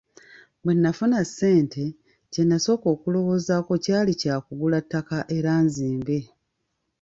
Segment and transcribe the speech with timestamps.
[0.63, 1.83] Bwe nafuna ssente,
[2.31, 6.17] kye nasooka okulowoozaako kyali kya kugula ttaka era nzimbe.